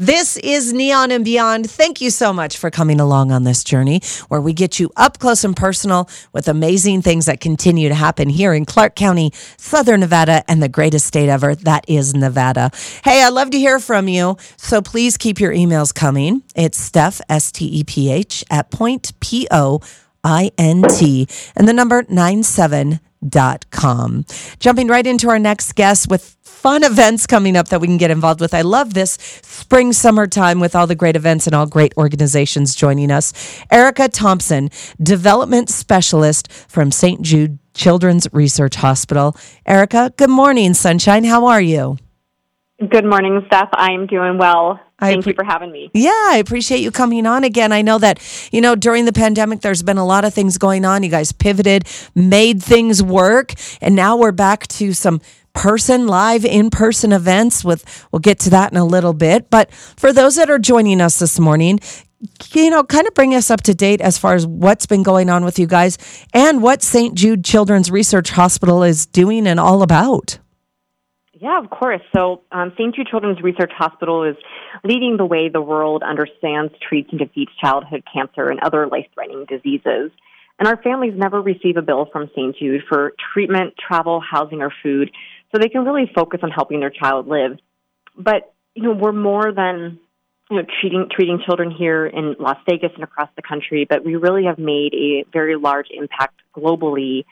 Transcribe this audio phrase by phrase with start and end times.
[0.00, 1.70] This is Neon and Beyond.
[1.70, 5.18] Thank you so much for coming along on this journey where we get you up
[5.18, 10.00] close and personal with amazing things that continue to happen here in Clark County, Southern
[10.00, 11.54] Nevada, and the greatest state ever.
[11.54, 12.70] That is Nevada.
[13.04, 14.38] Hey, I'd love to hear from you.
[14.56, 16.44] So please keep your emails coming.
[16.56, 19.80] It's Steph, S T E P H, at point P O
[20.24, 22.06] I N T, and the number
[23.22, 24.24] 97.com.
[24.58, 28.10] Jumping right into our next guest with fun events coming up that we can get
[28.10, 28.52] involved with.
[28.52, 29.12] I love this
[29.42, 33.32] spring, summertime with all the great events and all great organizations joining us.
[33.70, 34.70] Erica Thompson,
[35.02, 37.22] development specialist from St.
[37.22, 39.36] Jude Children's Research Hospital.
[39.64, 41.24] Erica, good morning, sunshine.
[41.24, 41.96] How are you?
[42.78, 43.68] Good morning, Steph.
[43.74, 44.80] I'm doing well.
[45.00, 45.90] Thank pre- you for having me.
[45.94, 47.72] Yeah, I appreciate you coming on again.
[47.72, 48.20] I know that,
[48.52, 51.02] you know, during the pandemic, there's been a lot of things going on.
[51.02, 55.20] You guys pivoted, made things work, and now we're back to some
[55.52, 59.72] person live in person events with we'll get to that in a little bit but
[59.72, 61.80] for those that are joining us this morning
[62.52, 65.28] you know kind of bring us up to date as far as what's been going
[65.28, 65.98] on with you guys
[66.32, 67.14] and what St.
[67.14, 70.38] Jude Children's Research Hospital is doing and all about
[71.40, 72.02] yeah, of course.
[72.14, 72.94] So, um, St.
[72.94, 74.36] Jude Children's Research Hospital is
[74.84, 79.46] leading the way the world understands, treats, and defeats childhood cancer and other life threatening
[79.46, 80.10] diseases.
[80.58, 82.54] And our families never receive a bill from St.
[82.58, 85.10] Jude for treatment, travel, housing, or food,
[85.50, 87.58] so they can really focus on helping their child live.
[88.18, 89.98] But, you know, we're more than
[90.50, 94.16] you know, treating treating children here in Las Vegas and across the country, but we
[94.16, 97.24] really have made a very large impact globally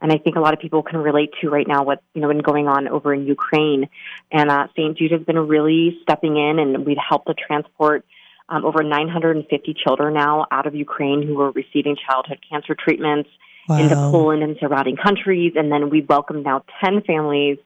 [0.00, 2.28] and I think a lot of people can relate to right now what's you know
[2.28, 3.88] been going on over in Ukraine.
[4.30, 4.96] And uh, St.
[4.96, 8.04] Jude has been really stepping in, and we've helped to transport
[8.48, 13.30] um, over 950 children now out of Ukraine who were receiving childhood cancer treatments
[13.68, 13.78] wow.
[13.78, 15.52] into Poland and surrounding countries.
[15.56, 17.58] And then we welcome now 10 families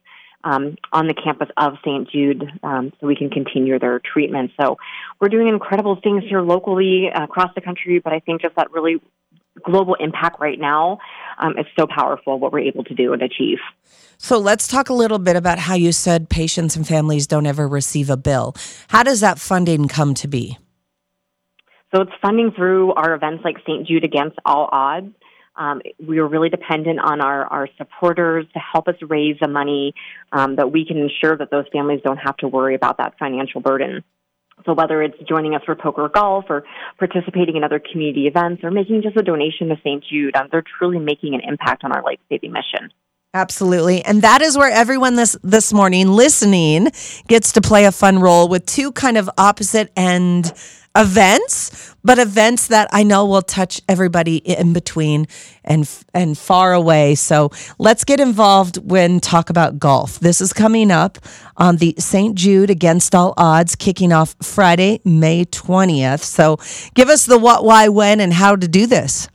[0.44, 2.08] um, on the campus of St.
[2.10, 4.52] Jude um, so we can continue their treatment.
[4.60, 4.78] So
[5.20, 8.70] we're doing incredible things here locally uh, across the country, but I think just that
[8.70, 8.96] really
[9.64, 10.98] global impact right now
[11.38, 13.58] um, is so powerful what we're able to do and achieve.
[14.18, 17.68] So let's talk a little bit about how you said patients and families don't ever
[17.68, 18.54] receive a bill.
[18.88, 20.58] How does that funding come to be?
[21.94, 23.86] So it's funding through our events like St.
[23.86, 25.14] Jude Against All Odds.
[25.54, 29.94] Um, we are really dependent on our, our supporters to help us raise the money
[30.32, 33.60] um, that we can ensure that those families don't have to worry about that financial
[33.60, 34.04] burden.
[34.64, 36.64] So whether it's joining us for poker or golf or
[36.98, 40.02] participating in other community events or making just a donation to St.
[40.04, 42.90] Jude, um, they're truly making an impact on our life saving mission.
[43.36, 44.02] Absolutely.
[44.02, 46.88] And that is where everyone this this morning listening
[47.28, 50.54] gets to play a fun role with two kind of opposite end
[50.96, 55.26] events, but events that I know will touch everybody in between
[55.64, 57.14] and and far away.
[57.14, 60.18] So let's get involved when talk about golf.
[60.18, 61.18] This is coming up
[61.58, 62.34] on the St.
[62.36, 66.24] Jude Against All Odds, kicking off Friday, May twentieth.
[66.24, 66.56] So
[66.94, 69.28] give us the what, why, when, and how to do this.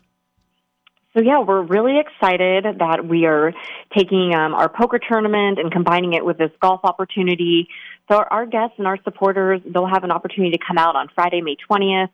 [1.14, 3.54] So yeah, we're really excited that we are
[3.96, 7.68] taking um, our poker tournament and combining it with this golf opportunity.
[8.10, 11.42] So our guests and our supporters, they'll have an opportunity to come out on Friday,
[11.42, 12.10] May 20th,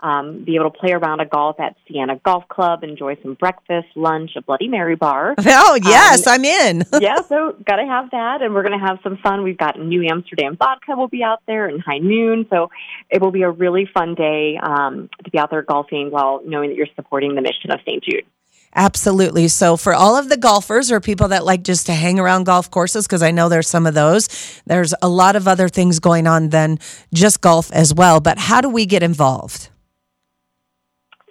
[0.00, 3.88] um, be able to play around a golf at Siena Golf Club, enjoy some breakfast,
[3.94, 5.34] lunch, a Bloody Mary bar.
[5.64, 6.84] Oh yes, um, I'm in.
[7.00, 9.42] yeah, so got to have that, and we're going to have some fun.
[9.44, 12.70] We've got New Amsterdam vodka will be out there and High Noon, so
[13.08, 16.70] it will be a really fun day um, to be out there golfing while knowing
[16.70, 18.02] that you're supporting the mission of St.
[18.02, 18.24] Jude.
[18.74, 19.48] Absolutely.
[19.48, 22.70] So, for all of the golfers or people that like just to hang around golf
[22.70, 24.28] courses, because I know there's some of those,
[24.66, 26.78] there's a lot of other things going on than
[27.12, 28.20] just golf as well.
[28.20, 29.68] But how do we get involved?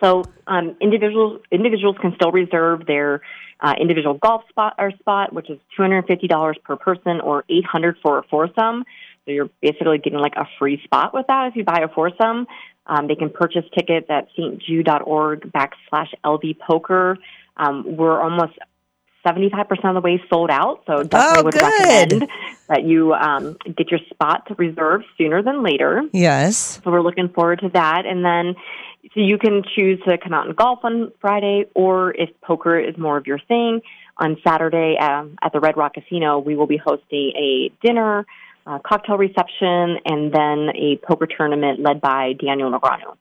[0.03, 3.21] So, um, individuals individuals can still reserve their
[3.59, 7.43] uh, individual golf spot or spot, which is two hundred fifty dollars per person, or
[7.49, 8.83] eight hundred for a foursome.
[9.25, 12.47] So you're basically getting like a free spot with that if you buy a foursome.
[12.87, 17.17] Um, they can purchase tickets at stjude.org backslash LV poker.
[17.57, 18.53] Um, we're almost
[19.25, 21.61] 75% of the way sold out, so definitely oh, would good.
[21.61, 22.29] recommend
[22.67, 26.01] that you um, get your spot reserved sooner than later.
[26.11, 26.81] Yes.
[26.83, 28.07] So we're looking forward to that.
[28.07, 28.55] And then
[29.13, 32.97] so you can choose to come out and golf on Friday, or if poker is
[32.97, 33.81] more of your thing,
[34.17, 38.25] on Saturday um, at the Red Rock Casino, we will be hosting a dinner
[38.65, 43.15] Uh, cocktail reception, and then a poker tournament led by Daniel Negreanu.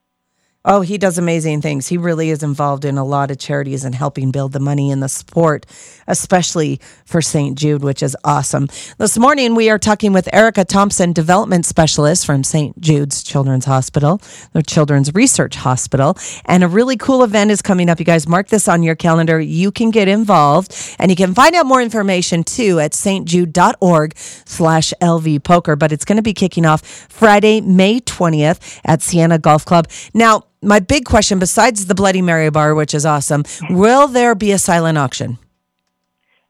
[0.62, 1.88] Oh, he does amazing things.
[1.88, 5.00] He really is involved in a lot of charities and helping build the money in
[5.00, 5.64] the sport,
[6.06, 7.56] especially for St.
[7.56, 8.68] Jude, which is awesome.
[8.98, 12.78] This morning, we are talking with Erica Thompson, development specialist from St.
[12.78, 14.20] Jude's Children's Hospital,
[14.52, 16.18] the Children's Research Hospital.
[16.44, 17.98] And a really cool event is coming up.
[17.98, 19.40] You guys mark this on your calendar.
[19.40, 24.92] You can get involved and you can find out more information too at stjude.org slash
[25.00, 25.74] LV poker.
[25.74, 29.88] But it's going to be kicking off Friday, May 20th at Siena Golf Club.
[30.12, 34.52] Now, my big question, besides the Bloody Mary bar, which is awesome, will there be
[34.52, 35.38] a silent auction?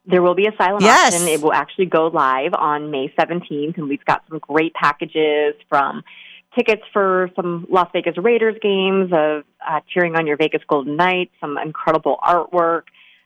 [0.05, 1.13] There will be a silent Yes.
[1.13, 1.27] auction.
[1.27, 6.03] It will actually go live on May 17th, and we've got some great packages from
[6.57, 11.31] tickets for some Las Vegas Raiders games, of uh, cheering on your Vegas Golden Knights,
[11.39, 12.83] some incredible artwork.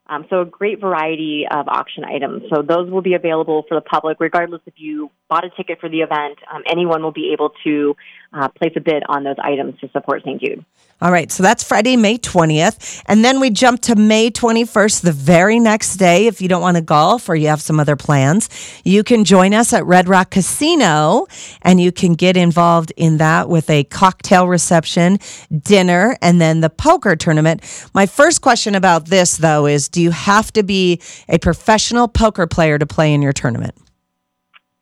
[0.08, 2.44] Um, so a great variety of auction items.
[2.54, 5.90] So those will be available for the public, regardless if you bought a ticket for
[5.90, 6.38] the event.
[6.54, 7.96] Um, anyone will be able to
[8.34, 10.42] uh, place a bid on those items to support St.
[10.42, 10.66] Jude.
[11.02, 13.04] All right, so that's Friday, May 20th.
[13.08, 16.28] And then we jump to May 21st, the very next day.
[16.28, 18.50] If you don't want to golf or you have some other plans,
[18.86, 21.28] you can join us at Red Rock Casino
[21.62, 25.20] and you can get involved in that with a cocktail reception,
[25.64, 27.62] dinner, and then the poker tournament.
[27.94, 32.48] My first question about this, though, is do you have to be a professional poker
[32.48, 33.76] player to play in your tournament?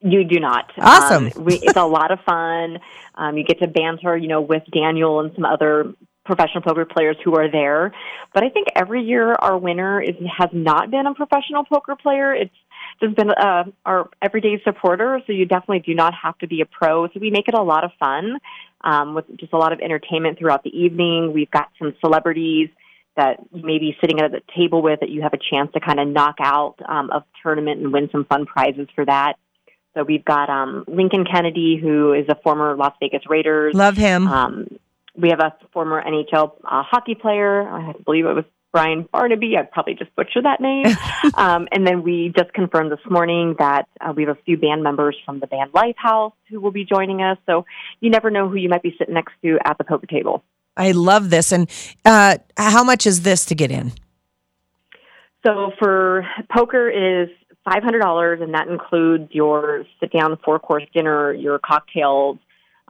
[0.04, 0.72] You do not.
[0.78, 1.32] Awesome.
[1.36, 2.80] Um, we, it's a lot of fun.
[3.16, 5.94] Um, you get to banter, you know, with Daniel and some other
[6.26, 7.94] professional poker players who are there.
[8.34, 12.34] But I think every year our winner is has not been a professional poker player.
[12.34, 12.56] It's
[13.02, 15.22] just been uh, our everyday supporter.
[15.26, 17.08] So you definitely do not have to be a pro.
[17.08, 18.40] So we make it a lot of fun
[18.82, 21.32] um, with just a lot of entertainment throughout the evening.
[21.34, 22.70] We've got some celebrities
[23.16, 25.80] that you may be sitting at the table with that you have a chance to
[25.80, 29.34] kind of knock out um, of tournament and win some fun prizes for that.
[29.96, 33.76] So we've got um, Lincoln Kennedy, who is a former Las Vegas Raiders.
[33.76, 34.28] Love him.
[34.28, 34.68] Um,
[35.16, 37.68] we have a former NHL uh, hockey player.
[37.68, 39.56] I believe it was Brian Barnaby.
[39.56, 40.88] I'd probably just butcher that name.
[41.36, 44.82] um, and then we just confirmed this morning that uh, we have a few band
[44.82, 47.38] members from the band Lifehouse who will be joining us.
[47.46, 47.66] So
[48.02, 50.44] you never know who you might be sitting next to at the poker table.
[50.76, 51.52] I love this.
[51.52, 51.70] And
[52.04, 53.92] uh, how much is this to get in?
[55.46, 57.30] So for poker is
[57.66, 62.38] five hundred dollars, and that includes your sit down four course dinner, your cocktails,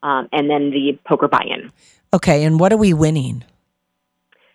[0.02, 1.72] um, and then the poker buy in.
[2.14, 3.44] Okay, and what are we winning?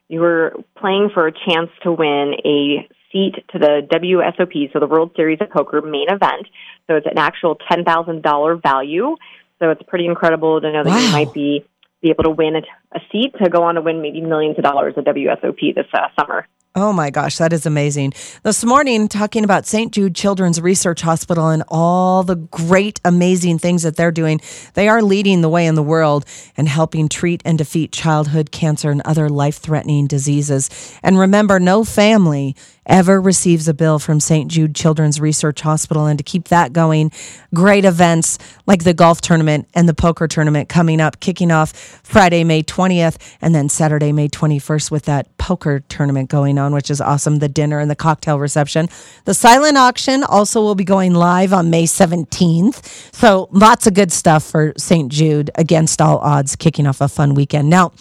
[0.09, 4.87] You were playing for a chance to win a seat to the WSOP, so the
[4.87, 6.47] World Series of Poker main event.
[6.87, 9.17] So it's an actual ten thousand dollar value.
[9.59, 10.99] So it's pretty incredible to know that Wow.
[10.99, 11.65] you might be
[12.01, 12.63] be able to win a,
[12.97, 16.07] a seat to go on to win maybe millions of dollars at WSOP this uh,
[16.19, 16.47] summer.
[16.81, 18.13] Oh my gosh, that is amazing.
[18.45, 19.93] This morning, talking about St.
[19.93, 24.41] Jude Children's Research Hospital and all the great, amazing things that they're doing.
[24.75, 26.25] They are leading the way in the world
[26.57, 30.71] and helping treat and defeat childhood cancer and other life threatening diseases.
[31.03, 32.55] And remember, no family
[32.89, 34.51] ever receives a bill from St.
[34.51, 36.07] Jude Children's Research Hospital.
[36.07, 37.13] And to keep that going,
[37.55, 42.45] great events like the golf tournament and the poker tournament coming up, kicking off Friday,
[42.45, 47.01] May 20th, and then Saturday, May 21st with that poker tournament going on, which is
[47.01, 47.37] awesome.
[47.37, 48.89] The dinner and the cocktail reception.
[49.25, 53.15] The silent auction also will be going live on May 17th.
[53.15, 55.13] So lots of good stuff for St.
[55.13, 57.69] Jude against all odds, kicking off a fun weekend.
[57.69, 57.93] Now,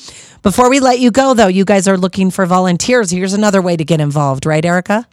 [0.44, 3.12] before we let you go, though, you guys are looking for volunteers.
[3.12, 5.08] Here's another way to get involved, right, Erica?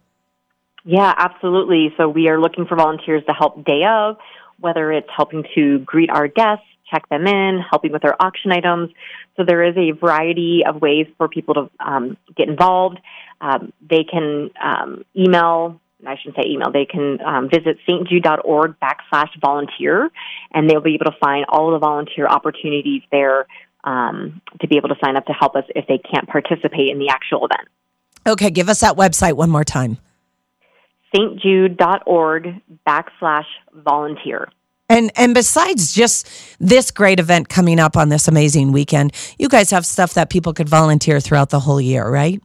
[0.85, 1.95] Yeah, absolutely.
[1.97, 4.19] So we are looking for volunteers to help day of,
[4.61, 8.91] whether it's helping to greet our guests, check them in, helping with our auction items.
[9.37, 13.01] So there is a variety of ways for people to um, get involved.
[13.41, 15.81] Um, they can um, email.
[16.07, 16.71] I shouldn't say email.
[16.71, 20.11] They can um, visit stjude.org backslash volunteer,
[20.53, 23.47] and they'll be able to find all the volunteer opportunities there
[23.85, 26.99] um, to be able to sign up to help us if they can't participate in
[26.99, 27.69] the actual event.
[28.27, 29.99] Okay, give us that website one more time.
[31.15, 34.49] stjude.org backslash volunteer.
[34.89, 36.29] And and besides just
[36.61, 40.53] this great event coming up on this amazing weekend, you guys have stuff that people
[40.53, 42.43] could volunteer throughout the whole year, right?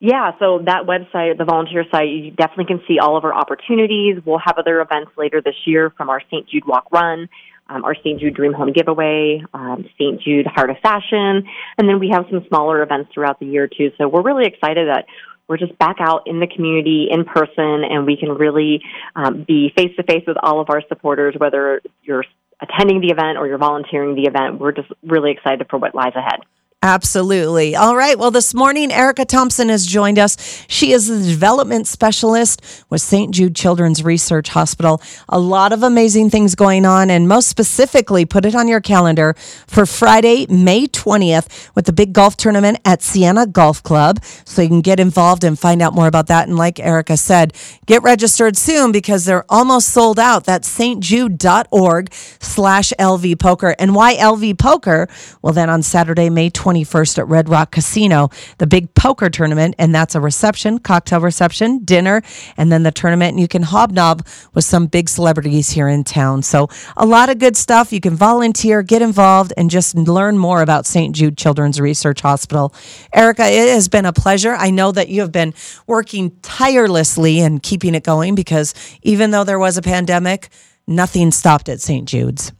[0.00, 4.20] Yeah, so that website, the volunteer site, you definitely can see all of our opportunities.
[4.24, 6.46] We'll have other events later this year from our St.
[6.48, 7.28] Jude Walk Run,
[7.68, 8.20] um, our St.
[8.20, 10.20] Jude Dream Home Giveaway, um, St.
[10.20, 11.44] Jude Heart of Fashion,
[11.78, 13.90] and then we have some smaller events throughout the year too.
[13.98, 15.06] So we're really excited that
[15.48, 18.82] we're just back out in the community in person and we can really
[19.14, 22.24] um, be face to face with all of our supporters, whether you're
[22.60, 24.58] attending the event or you're volunteering the event.
[24.58, 26.40] We're just really excited for what lies ahead.
[26.84, 27.74] Absolutely.
[27.74, 28.18] All right.
[28.18, 30.66] Well, this morning, Erica Thompson has joined us.
[30.68, 32.60] She is the development specialist
[32.90, 33.34] with St.
[33.34, 35.00] Jude Children's Research Hospital.
[35.30, 39.32] A lot of amazing things going on, and most specifically, put it on your calendar
[39.66, 44.22] for Friday, May 20th, with the big golf tournament at Siena Golf Club.
[44.44, 46.48] So you can get involved and find out more about that.
[46.48, 47.54] And like Erica said,
[47.86, 50.44] get registered soon because they're almost sold out.
[50.44, 53.74] That's stjude.org slash LV Poker.
[53.78, 55.08] And why LV Poker?
[55.40, 59.74] Well, then on Saturday, May 20th, 21st at Red Rock Casino, the big poker tournament.
[59.78, 62.22] And that's a reception, cocktail reception, dinner,
[62.56, 63.32] and then the tournament.
[63.32, 66.42] And you can hobnob with some big celebrities here in town.
[66.42, 67.92] So a lot of good stuff.
[67.92, 71.14] You can volunteer, get involved, and just learn more about St.
[71.14, 72.74] Jude Children's Research Hospital.
[73.12, 74.54] Erica, it has been a pleasure.
[74.54, 75.54] I know that you have been
[75.86, 80.48] working tirelessly and keeping it going because even though there was a pandemic,
[80.86, 82.08] nothing stopped at St.
[82.08, 82.52] Jude's.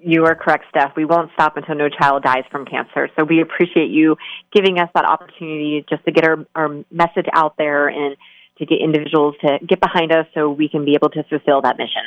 [0.00, 0.92] You are correct, Steph.
[0.96, 3.08] We won't stop until no child dies from cancer.
[3.16, 4.16] So we appreciate you
[4.52, 8.16] giving us that opportunity just to get our, our message out there and
[8.58, 11.78] to get individuals to get behind us so we can be able to fulfill that
[11.78, 12.02] mission.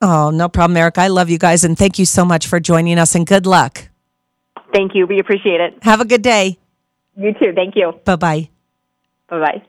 [0.00, 0.98] Oh, no problem, Eric.
[0.98, 3.88] I love you guys and thank you so much for joining us and good luck.
[4.72, 5.06] Thank you.
[5.06, 5.78] We appreciate it.
[5.82, 6.58] Have a good day.
[7.16, 7.52] You too.
[7.54, 7.92] Thank you.
[8.04, 8.48] Bye bye.
[9.28, 9.62] Bye bye.